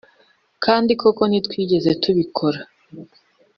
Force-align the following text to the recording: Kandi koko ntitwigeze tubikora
Kandi 0.65 0.91
koko 1.01 1.23
ntitwigeze 1.29 1.91
tubikora 2.01 2.59